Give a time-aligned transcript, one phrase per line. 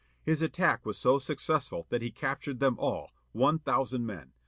[0.23, 4.33] His attack was so successful that he cap tured them all, one thousand men.